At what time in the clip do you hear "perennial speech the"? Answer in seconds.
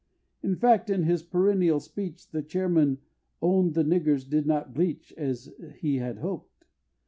1.21-2.41